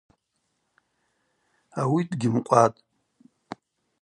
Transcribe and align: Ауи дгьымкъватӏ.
Ауи 1.79 2.01
дгьымкъватӏ. 2.09 2.79